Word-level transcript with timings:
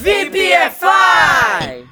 VPFI! 0.00 1.84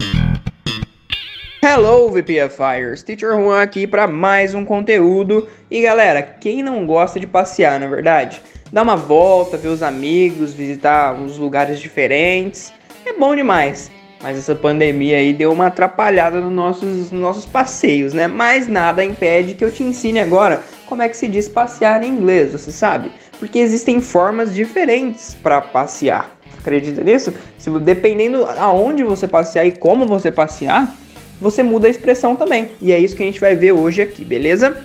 Hello, 1.62 2.08
VPFires! 2.08 3.02
Teacher 3.02 3.34
Juan 3.34 3.60
aqui 3.60 3.86
para 3.86 4.06
mais 4.06 4.54
um 4.54 4.64
conteúdo. 4.64 5.46
E 5.70 5.82
galera, 5.82 6.22
quem 6.22 6.62
não 6.62 6.86
gosta 6.86 7.20
de 7.20 7.26
passear, 7.26 7.78
na 7.78 7.84
é 7.84 7.88
verdade? 7.90 8.40
Dar 8.72 8.80
uma 8.80 8.96
volta, 8.96 9.58
ver 9.58 9.68
os 9.68 9.82
amigos, 9.82 10.54
visitar 10.54 11.12
uns 11.12 11.36
lugares 11.36 11.78
diferentes, 11.80 12.72
é 13.04 13.12
bom 13.12 13.36
demais. 13.36 13.90
Mas 14.22 14.38
essa 14.38 14.54
pandemia 14.54 15.18
aí 15.18 15.34
deu 15.34 15.52
uma 15.52 15.66
atrapalhada 15.66 16.40
nos 16.40 16.52
nossos, 16.52 17.10
nos 17.10 17.20
nossos 17.20 17.44
passeios, 17.44 18.14
né? 18.14 18.26
Mas 18.26 18.66
nada 18.66 19.04
impede 19.04 19.54
que 19.54 19.62
eu 19.62 19.70
te 19.70 19.82
ensine 19.82 20.18
agora 20.18 20.62
como 20.86 21.02
é 21.02 21.10
que 21.10 21.16
se 21.16 21.28
diz 21.28 21.46
passear 21.46 22.02
em 22.02 22.08
inglês, 22.08 22.52
você 22.52 22.72
sabe? 22.72 23.12
Porque 23.38 23.58
existem 23.58 24.00
formas 24.00 24.54
diferentes 24.54 25.34
para 25.34 25.60
passear. 25.60 26.37
Acredita 26.58 27.02
nisso? 27.02 27.32
Se, 27.56 27.70
dependendo 27.78 28.44
aonde 28.44 29.04
você 29.04 29.26
passear 29.26 29.64
e 29.66 29.72
como 29.72 30.06
você 30.06 30.30
passear, 30.30 30.94
você 31.40 31.62
muda 31.62 31.86
a 31.86 31.90
expressão 31.90 32.36
também. 32.36 32.70
E 32.80 32.92
é 32.92 32.98
isso 32.98 33.16
que 33.16 33.22
a 33.22 33.26
gente 33.26 33.40
vai 33.40 33.54
ver 33.54 33.72
hoje 33.72 34.02
aqui, 34.02 34.24
beleza? 34.24 34.76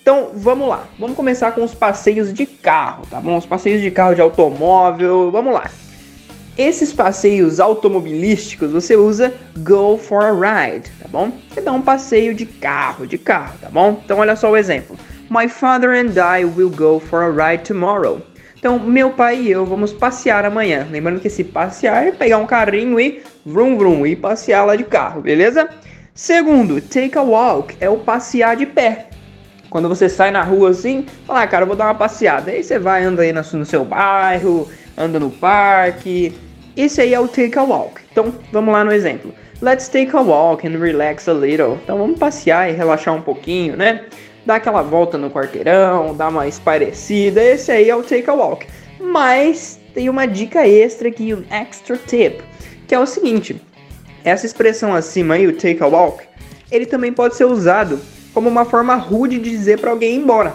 Então 0.00 0.30
vamos 0.34 0.68
lá, 0.68 0.88
vamos 0.98 1.16
começar 1.16 1.52
com 1.52 1.62
os 1.62 1.74
passeios 1.74 2.32
de 2.32 2.46
carro, 2.46 3.04
tá 3.10 3.20
bom? 3.20 3.36
Os 3.36 3.44
passeios 3.44 3.82
de 3.82 3.90
carro 3.90 4.14
de 4.14 4.22
automóvel, 4.22 5.30
vamos 5.30 5.52
lá. 5.52 5.70
Esses 6.56 6.92
passeios 6.92 7.60
automobilísticos 7.60 8.72
você 8.72 8.96
usa 8.96 9.32
go 9.58 9.98
for 9.98 10.24
a 10.24 10.32
ride, 10.32 10.90
tá 11.00 11.06
bom? 11.08 11.30
Você 11.50 11.60
dá 11.60 11.72
um 11.72 11.82
passeio 11.82 12.34
de 12.34 12.46
carro, 12.46 13.06
de 13.06 13.18
carro, 13.18 13.58
tá 13.60 13.68
bom? 13.68 14.00
Então 14.04 14.18
olha 14.18 14.34
só 14.34 14.50
o 14.50 14.56
exemplo. 14.56 14.96
My 15.30 15.46
father 15.46 15.90
and 15.90 16.14
I 16.18 16.44
will 16.46 16.70
go 16.70 16.98
for 16.98 17.22
a 17.22 17.30
ride 17.30 17.64
tomorrow. 17.64 18.22
Então, 18.58 18.78
meu 18.78 19.10
pai 19.10 19.40
e 19.40 19.50
eu 19.52 19.64
vamos 19.64 19.92
passear 19.92 20.44
amanhã. 20.44 20.86
Lembrando 20.90 21.20
que 21.20 21.28
esse 21.28 21.44
passear 21.44 22.08
é 22.08 22.10
pegar 22.10 22.38
um 22.38 22.46
carrinho 22.46 22.98
e 22.98 23.22
vrum 23.46 23.78
vrum 23.78 24.04
e 24.04 24.16
passear 24.16 24.66
lá 24.66 24.74
de 24.74 24.82
carro, 24.82 25.20
beleza? 25.20 25.68
Segundo, 26.12 26.80
take 26.80 27.16
a 27.16 27.22
walk 27.22 27.76
é 27.80 27.88
o 27.88 27.98
passear 27.98 28.56
de 28.56 28.66
pé. 28.66 29.06
Quando 29.70 29.88
você 29.88 30.08
sai 30.08 30.32
na 30.32 30.42
rua 30.42 30.70
assim, 30.70 31.06
fala, 31.24 31.42
ah, 31.42 31.46
cara, 31.46 31.66
vou 31.66 31.76
dar 31.76 31.84
uma 31.84 31.94
passeada. 31.94 32.50
Aí 32.50 32.64
você 32.64 32.80
vai, 32.80 33.04
anda 33.04 33.22
aí 33.22 33.32
no 33.32 33.64
seu 33.64 33.84
bairro, 33.84 34.68
anda 34.96 35.20
no 35.20 35.30
parque. 35.30 36.34
Esse 36.76 37.00
aí 37.00 37.14
é 37.14 37.20
o 37.20 37.28
take 37.28 37.56
a 37.56 37.62
walk. 37.62 38.00
Então, 38.10 38.34
vamos 38.50 38.72
lá 38.72 38.82
no 38.82 38.90
exemplo. 38.90 39.32
Let's 39.62 39.88
take 39.88 40.16
a 40.16 40.20
walk 40.20 40.66
and 40.66 40.78
relax 40.78 41.28
a 41.28 41.32
little. 41.32 41.78
Então, 41.84 41.96
vamos 41.98 42.18
passear 42.18 42.68
e 42.68 42.72
relaxar 42.72 43.14
um 43.14 43.22
pouquinho, 43.22 43.76
né? 43.76 44.06
Dá 44.48 44.54
aquela 44.54 44.80
volta 44.80 45.18
no 45.18 45.30
quarteirão, 45.30 46.16
dá 46.16 46.28
uma 46.28 46.48
esparecida. 46.48 47.44
Esse 47.44 47.70
aí 47.70 47.90
é 47.90 47.94
o 47.94 48.02
take 48.02 48.30
a 48.30 48.32
walk. 48.32 48.66
Mas 48.98 49.78
tem 49.92 50.08
uma 50.08 50.26
dica 50.26 50.66
extra 50.66 51.08
aqui, 51.08 51.34
um 51.34 51.44
extra 51.50 51.98
tip, 51.98 52.40
que 52.86 52.94
é 52.94 52.98
o 52.98 53.06
seguinte: 53.06 53.60
essa 54.24 54.46
expressão 54.46 54.94
acima 54.94 55.34
aí, 55.34 55.46
o 55.46 55.52
take 55.52 55.82
a 55.82 55.86
walk, 55.86 56.24
ele 56.70 56.86
também 56.86 57.12
pode 57.12 57.36
ser 57.36 57.44
usado 57.44 58.00
como 58.32 58.48
uma 58.48 58.64
forma 58.64 58.94
rude 58.94 59.38
de 59.38 59.50
dizer 59.50 59.80
para 59.80 59.90
alguém 59.90 60.14
ir 60.14 60.20
embora. 60.20 60.54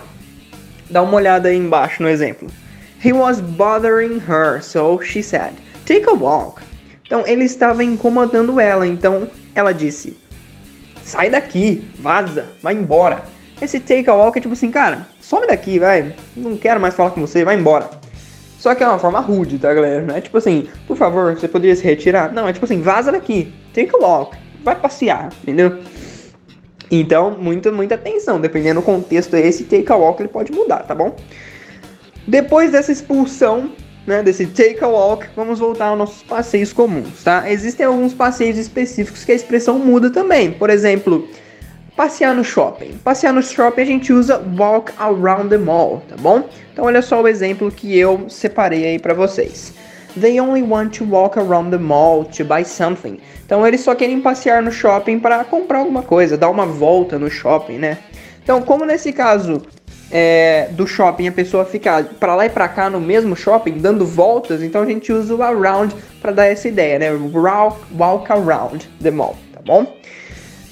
Dá 0.89 1.03
uma 1.03 1.16
olhada 1.16 1.50
aí 1.50 1.57
embaixo 1.57 2.02
no 2.02 2.09
exemplo. 2.09 2.47
He 3.05 3.13
was 3.13 3.39
bothering 3.39 4.23
her, 4.28 4.63
so 4.63 5.00
she 5.03 5.22
said, 5.22 5.53
take 5.85 6.09
a 6.09 6.13
walk. 6.13 6.63
Então 7.05 7.23
ele 7.28 7.44
estava 7.44 7.83
incomodando 7.83 8.59
ela, 8.59 8.88
então 8.88 9.30
ela 9.53 9.72
disse: 9.72 10.17
sai 11.03 11.30
daqui, 11.30 11.88
vaza, 12.00 12.47
vai 12.59 12.73
embora. 12.73 13.31
Esse 13.64 13.80
take 13.80 14.09
a 14.09 14.14
walk 14.14 14.38
é 14.38 14.42
tipo 14.42 14.53
assim, 14.53 14.69
cara, 14.69 15.08
some 15.22 15.47
daqui, 15.47 15.80
vai. 15.80 16.14
Não 16.36 16.58
quero 16.58 16.81
mais 16.81 16.94
falar 16.94 17.11
com 17.11 17.22
você, 17.22 17.45
vai 17.45 17.56
embora. 17.56 17.89
Só 18.59 18.75
que 18.75 18.83
é 18.83 18.88
uma 18.88 19.00
forma 19.00 19.22
rude, 19.22 19.58
tá, 19.58 19.73
galera? 19.73 20.02
Não 20.02 20.16
é 20.16 20.19
tipo 20.19 20.38
assim, 20.38 20.67
por 20.86 20.97
favor, 20.97 21.33
você 21.33 21.47
poderia 21.47 21.73
se 21.73 21.84
retirar. 21.84 22.34
Não, 22.34 22.45
é 22.45 22.52
tipo 22.52 22.66
assim, 22.66 22.81
vaza 22.81 23.09
daqui. 23.09 23.53
Take 23.73 23.91
a 23.95 23.97
walk. 23.97 24.38
Vai 24.66 24.75
passear, 24.75 25.30
entendeu? 25.41 25.80
Então, 26.91 27.31
muita, 27.31 27.72
muita 27.72 27.96
atenção. 27.96 28.40
Dependendo 28.40 28.81
do 28.81 28.85
contexto, 28.85 29.34
esse 29.38 29.63
take 29.63 29.90
a 29.90 29.95
walk 29.95 30.22
ele 30.22 30.30
pode 30.30 30.51
mudar, 30.51 30.80
tá 30.80 30.94
bom? 30.94 31.16
Depois 32.28 32.72
dessa 32.72 32.91
expulsão, 32.91 33.72
né, 34.06 34.22
desse 34.22 34.45
take 34.45 34.84
a 34.84 34.88
walk, 34.90 35.25
vamos 35.38 35.59
voltar 35.59 35.88
aos 35.88 35.97
nossos 35.97 36.24
passeios 36.24 36.74
comuns, 36.74 37.24
tá? 37.24 37.50
Existem 37.50 37.85
alguns 37.85 38.13
passeios 38.13 38.57
específicos 38.57 39.24
que 39.24 39.31
a 39.31 39.35
expressão 39.35 39.80
muda 39.80 40.09
também. 40.09 40.51
Por 40.51 40.69
exemplo, 40.69 41.30
Passear 41.96 42.34
no 42.34 42.44
shopping. 42.44 42.98
Passear 43.04 43.31
no 43.31 43.44
shopping 43.44 43.81
a 43.81 43.86
gente 43.86 44.12
usa 44.12 44.44
walk 44.58 44.92
around 44.98 45.50
the 45.50 45.58
mall, 45.58 46.02
tá 46.09 46.16
bom? 46.18 46.50
Então 46.72 46.86
olha 46.86 47.04
só 47.04 47.22
o 47.22 47.28
exemplo 47.28 47.70
que 47.72 47.98
eu 47.98 48.28
separei 48.30 48.86
aí 48.86 49.00
para 49.00 49.14
vocês. 49.14 49.74
They 50.20 50.40
only 50.40 50.64
want 50.64 50.98
to 50.98 51.06
walk 51.06 51.38
around 51.38 51.70
the 51.70 51.78
mall 51.78 52.26
to 52.26 52.44
buy 52.44 52.64
something. 52.66 53.20
Então 53.46 53.66
eles 53.66 53.81
só 53.81 53.94
querem 53.94 54.22
passear 54.22 54.62
no 54.64 54.72
shopping 54.72 55.20
para 55.20 55.44
comprar 55.44 55.80
alguma 55.80 56.02
coisa, 56.02 56.36
dar 56.36 56.50
uma 56.50 56.66
volta 56.66 57.20
no 57.20 57.30
shopping, 57.30 57.78
né? 57.78 58.00
Então, 58.44 58.62
como 58.62 58.86
nesse 58.86 59.14
caso 59.14 59.62
é, 60.12 60.70
do 60.72 60.86
shopping 60.86 61.28
a 61.28 61.31
pessoa 61.31 61.64
fica 61.64 62.04
para 62.20 62.36
lá 62.36 62.46
e 62.46 62.50
para 62.50 62.68
cá 62.68 62.90
no 62.90 63.00
mesmo 63.00 63.36
shopping, 63.36 63.78
dando 63.78 64.06
voltas, 64.06 64.62
então 64.62 64.81
a 64.81 64.86
gente 64.86 65.14
usa 65.14 65.34
o 65.34 65.42
around 65.42 65.96
para 66.22 66.31
dar 66.31 66.46
essa 66.48 66.68
ideia, 66.68 67.00
né? 67.00 67.12
Walk, 67.12 67.80
walk 67.98 68.31
around 68.31 68.90
the 69.02 69.12
mall, 69.12 69.36
tá 69.54 69.62
bom? 69.64 69.96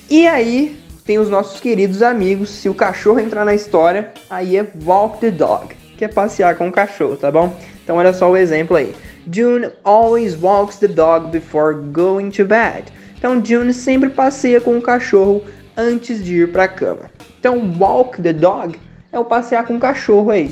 E 0.10 0.28
aí, 0.28 0.81
tem 1.12 1.20
os 1.20 1.30
nossos 1.30 1.60
queridos 1.60 2.02
amigos. 2.02 2.50
Se 2.50 2.70
o 2.70 2.74
cachorro 2.74 3.20
entrar 3.20 3.44
na 3.44 3.54
história, 3.54 4.14
aí 4.30 4.56
é 4.56 4.66
walk 4.86 5.20
the 5.20 5.30
dog, 5.30 5.76
que 5.98 6.06
é 6.06 6.08
passear 6.08 6.56
com 6.56 6.70
o 6.70 6.72
cachorro, 6.72 7.18
tá 7.18 7.30
bom? 7.30 7.54
Então 7.84 7.98
olha 7.98 8.14
só 8.14 8.32
o 8.32 8.38
exemplo 8.38 8.78
aí. 8.78 8.96
June 9.30 9.68
always 9.84 10.42
walks 10.42 10.78
the 10.78 10.88
dog 10.88 11.28
before 11.28 11.76
going 11.76 12.30
to 12.30 12.46
bed. 12.46 12.86
Então 13.18 13.44
June 13.44 13.74
sempre 13.74 14.10
passeia 14.10 14.62
com 14.62 14.78
o 14.78 14.82
cachorro 14.82 15.44
antes 15.76 16.24
de 16.24 16.44
ir 16.44 16.52
para 16.54 16.64
a 16.64 16.70
cama. 16.70 17.12
Então 17.38 17.62
walk 17.78 18.22
the 18.22 18.32
dog 18.32 18.80
é 19.12 19.20
o 19.20 19.26
passear 19.26 19.66
com 19.66 19.76
o 19.76 19.80
cachorro 19.82 20.32
aí. 20.32 20.50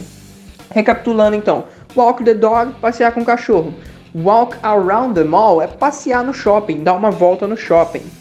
Recapitulando 0.71 1.37
então, 1.37 1.63
walk 1.95 2.21
the 2.21 2.33
dog, 2.33 2.73
passear 2.81 3.13
com 3.13 3.21
o 3.21 3.25
cachorro. 3.25 3.73
Walk 4.13 4.57
around 4.61 5.13
the 5.13 5.23
mall 5.23 5.61
é 5.61 5.67
passear 5.67 6.21
no 6.21 6.33
shopping, 6.33 6.83
dar 6.83 6.95
uma 6.95 7.11
volta 7.11 7.47
no 7.47 7.55
shopping. 7.55 8.18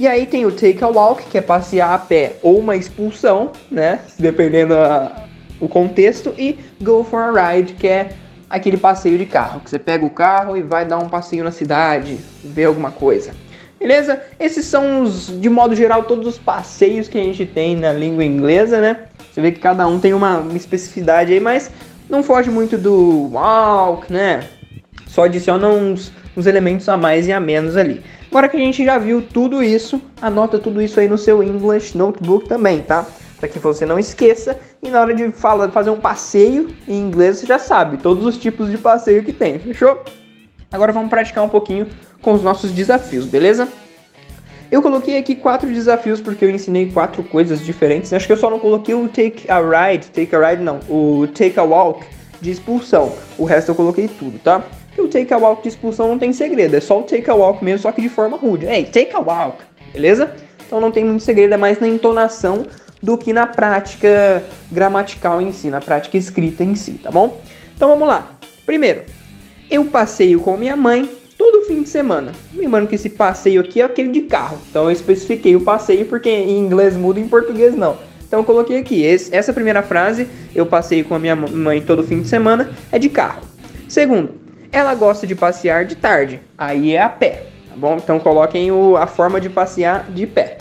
E 0.00 0.08
aí 0.08 0.24
tem 0.24 0.46
o 0.46 0.50
take 0.50 0.82
a 0.82 0.88
walk, 0.88 1.24
que 1.24 1.36
é 1.36 1.42
passear 1.42 1.92
a 1.92 1.98
pé 1.98 2.36
ou 2.42 2.58
uma 2.58 2.74
expulsão, 2.74 3.52
né? 3.70 3.98
Dependendo 4.18 4.72
a, 4.74 5.26
o 5.60 5.68
contexto. 5.68 6.32
E 6.38 6.58
go 6.80 7.04
for 7.04 7.18
a 7.18 7.52
ride, 7.52 7.74
que 7.74 7.86
é 7.86 8.08
aquele 8.48 8.78
passeio 8.78 9.18
de 9.18 9.26
carro, 9.26 9.60
que 9.60 9.68
você 9.68 9.78
pega 9.78 10.02
o 10.02 10.08
carro 10.08 10.56
e 10.56 10.62
vai 10.62 10.86
dar 10.86 10.96
um 10.96 11.06
passeio 11.06 11.44
na 11.44 11.50
cidade, 11.50 12.18
ver 12.42 12.64
alguma 12.64 12.90
coisa. 12.90 13.32
Beleza? 13.78 14.22
Esses 14.38 14.64
são 14.64 15.02
os, 15.02 15.38
de 15.38 15.50
modo 15.50 15.76
geral, 15.76 16.04
todos 16.04 16.26
os 16.26 16.38
passeios 16.38 17.06
que 17.06 17.18
a 17.18 17.22
gente 17.22 17.44
tem 17.44 17.76
na 17.76 17.92
língua 17.92 18.24
inglesa, 18.24 18.80
né? 18.80 19.00
Você 19.30 19.42
vê 19.42 19.52
que 19.52 19.60
cada 19.60 19.86
um 19.86 20.00
tem 20.00 20.14
uma, 20.14 20.38
uma 20.38 20.56
especificidade 20.56 21.34
aí, 21.34 21.40
mas 21.40 21.70
não 22.08 22.22
foge 22.22 22.48
muito 22.48 22.78
do 22.78 23.28
walk, 23.30 24.10
né? 24.10 24.44
Só 25.06 25.24
adiciona 25.24 25.68
uns, 25.68 26.10
uns 26.34 26.46
elementos 26.46 26.88
a 26.88 26.96
mais 26.96 27.28
e 27.28 27.32
a 27.32 27.38
menos 27.38 27.76
ali. 27.76 28.02
Agora 28.30 28.48
que 28.48 28.56
a 28.56 28.60
gente 28.60 28.84
já 28.84 28.96
viu 28.96 29.20
tudo 29.20 29.60
isso, 29.60 30.00
anota 30.22 30.56
tudo 30.56 30.80
isso 30.80 31.00
aí 31.00 31.08
no 31.08 31.18
seu 31.18 31.42
English 31.42 31.98
Notebook 31.98 32.48
também, 32.48 32.80
tá? 32.80 33.04
Para 33.40 33.48
que 33.48 33.58
você 33.58 33.84
não 33.84 33.98
esqueça 33.98 34.56
e 34.80 34.88
na 34.88 35.00
hora 35.00 35.12
de 35.12 35.32
falar, 35.32 35.68
fazer 35.70 35.90
um 35.90 35.98
passeio 35.98 36.68
em 36.86 36.96
inglês 36.96 37.38
você 37.38 37.46
já 37.46 37.58
sabe 37.58 37.96
todos 37.96 38.24
os 38.24 38.38
tipos 38.38 38.70
de 38.70 38.78
passeio 38.78 39.24
que 39.24 39.32
tem, 39.32 39.58
fechou? 39.58 40.00
Agora 40.70 40.92
vamos 40.92 41.10
praticar 41.10 41.42
um 41.42 41.48
pouquinho 41.48 41.88
com 42.22 42.32
os 42.32 42.40
nossos 42.40 42.70
desafios, 42.70 43.26
beleza? 43.26 43.66
Eu 44.70 44.80
coloquei 44.80 45.18
aqui 45.18 45.34
quatro 45.34 45.68
desafios 45.68 46.20
porque 46.20 46.44
eu 46.44 46.50
ensinei 46.50 46.88
quatro 46.92 47.24
coisas 47.24 47.60
diferentes. 47.60 48.12
Acho 48.12 48.28
que 48.28 48.32
eu 48.32 48.36
só 48.36 48.48
não 48.48 48.60
coloquei 48.60 48.94
o 48.94 49.08
take 49.08 49.50
a 49.50 49.58
ride, 49.58 50.06
take 50.06 50.32
a 50.36 50.50
ride 50.50 50.62
não, 50.62 50.78
o 50.88 51.26
take 51.26 51.58
a 51.58 51.64
walk 51.64 52.06
de 52.40 52.52
expulsão. 52.52 53.12
O 53.36 53.44
resto 53.44 53.72
eu 53.72 53.74
coloquei 53.74 54.06
tudo, 54.06 54.38
tá? 54.38 54.62
E 55.00 55.02
o 55.02 55.08
take 55.08 55.32
a 55.32 55.38
walk 55.38 55.62
de 55.62 55.68
expulsão 55.70 56.08
não 56.08 56.18
tem 56.18 56.30
segredo, 56.30 56.76
é 56.76 56.80
só 56.80 57.00
o 57.00 57.02
take 57.02 57.30
a 57.30 57.34
walk 57.34 57.64
mesmo, 57.64 57.80
só 57.80 57.90
que 57.90 58.02
de 58.02 58.10
forma 58.10 58.36
rude. 58.36 58.66
Ei, 58.66 58.84
take 58.84 59.16
a 59.16 59.18
walk, 59.18 59.56
beleza? 59.94 60.30
Então 60.66 60.78
não 60.78 60.90
tem 60.90 61.02
muito 61.02 61.22
segredo, 61.22 61.54
é 61.54 61.56
mais 61.56 61.80
na 61.80 61.88
entonação 61.88 62.66
do 63.02 63.16
que 63.16 63.32
na 63.32 63.46
prática 63.46 64.44
gramatical 64.70 65.40
em 65.40 65.52
si, 65.52 65.70
na 65.70 65.80
prática 65.80 66.18
escrita 66.18 66.62
em 66.62 66.74
si, 66.74 66.92
tá 67.02 67.10
bom? 67.10 67.40
Então 67.74 67.88
vamos 67.88 68.06
lá. 68.06 68.38
Primeiro, 68.66 69.04
eu 69.70 69.86
passeio 69.86 70.38
com 70.38 70.54
minha 70.58 70.76
mãe 70.76 71.08
todo 71.38 71.64
fim 71.64 71.82
de 71.82 71.88
semana. 71.88 72.32
Lembrando 72.54 72.86
que 72.86 72.96
esse 72.96 73.08
passeio 73.08 73.62
aqui 73.62 73.80
é 73.80 73.84
aquele 73.84 74.10
de 74.10 74.20
carro. 74.20 74.58
Então 74.68 74.84
eu 74.84 74.90
especifiquei 74.90 75.56
o 75.56 75.62
passeio 75.62 76.04
porque 76.04 76.28
em 76.28 76.58
inglês 76.58 76.94
muda, 76.94 77.18
em 77.18 77.26
português 77.26 77.74
não. 77.74 77.96
Então 78.28 78.40
eu 78.40 78.44
coloquei 78.44 78.76
aqui, 78.76 79.02
esse, 79.02 79.34
essa 79.34 79.50
primeira 79.50 79.82
frase, 79.82 80.28
eu 80.54 80.66
passeio 80.66 81.06
com 81.06 81.14
a 81.14 81.18
minha 81.18 81.34
mãe 81.34 81.80
todo 81.80 82.04
fim 82.04 82.20
de 82.20 82.28
semana, 82.28 82.70
é 82.92 82.98
de 82.98 83.08
carro. 83.08 83.40
Segundo, 83.88 84.39
ela 84.72 84.94
gosta 84.94 85.26
de 85.26 85.34
passear 85.34 85.84
de 85.84 85.96
tarde, 85.96 86.40
aí 86.56 86.94
é 86.94 87.02
a 87.02 87.08
pé, 87.08 87.46
tá 87.68 87.76
bom? 87.76 87.96
Então 87.96 88.18
coloquem 88.20 88.70
o, 88.70 88.96
a 88.96 89.06
forma 89.06 89.40
de 89.40 89.48
passear 89.48 90.10
de 90.10 90.26
pé. 90.26 90.58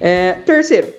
É, 0.00 0.32
terceiro, 0.44 0.92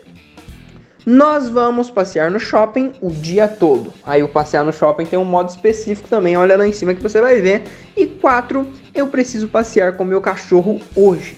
Nós 1.06 1.50
vamos 1.50 1.90
passear 1.90 2.32
no 2.32 2.40
shopping 2.40 2.94
o 3.02 3.10
dia 3.10 3.48
todo. 3.48 3.94
Aí 4.06 4.24
o 4.24 4.30
passear 4.30 4.64
no 4.64 4.72
shopping 4.72 5.06
tem 5.06 5.20
um 5.20 5.26
modo 5.26 5.50
específico 5.50 6.08
também, 6.08 6.38
olha 6.38 6.56
lá 6.56 6.66
em 6.66 6.72
cima 6.72 6.94
que 6.94 7.04
você 7.04 7.20
vai 7.20 7.42
ver. 7.42 7.64
E 7.98 8.08
4, 8.08 8.66
eu 8.96 9.08
preciso 9.08 9.50
passear 9.50 9.98
com 9.98 10.06
meu 10.06 10.22
cachorro 10.22 10.80
hoje. 10.96 11.36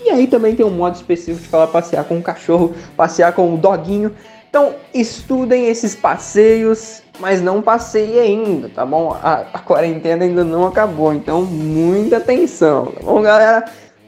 E 0.00 0.10
aí 0.10 0.28
também 0.28 0.54
tem 0.54 0.64
um 0.64 0.70
modo 0.70 0.94
específico 0.94 1.42
de 1.42 1.48
falar 1.48 1.66
passear 1.66 2.04
com 2.04 2.16
o 2.16 2.22
cachorro, 2.22 2.72
passear 2.96 3.32
com 3.32 3.52
o 3.52 3.58
doguinho. 3.58 4.14
Então 4.48 4.74
estudem 4.94 5.66
esses 5.66 5.94
passeios, 5.94 7.02
mas 7.20 7.42
não 7.42 7.60
passeie 7.60 8.18
ainda, 8.18 8.68
tá 8.68 8.84
bom? 8.86 9.12
A, 9.22 9.44
a 9.52 9.58
quarentena 9.58 10.24
ainda 10.24 10.42
não 10.42 10.66
acabou, 10.66 11.12
então 11.12 11.42
muita 11.42 12.16
atenção, 12.16 12.86
tá 12.86 13.00
bom, 13.02 13.20
galera? 13.20 13.64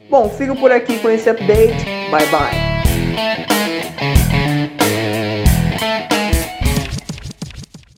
Bom, 0.09 0.29
fico 0.29 0.57
por 0.57 0.73
aqui 0.73 0.99
com 0.99 1.11
esse 1.11 1.29
update. 1.29 1.85
Bye 2.11 2.27
bye. 2.27 2.70